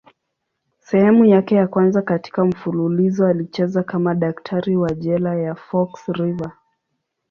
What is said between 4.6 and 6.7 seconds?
wa jela ya Fox River.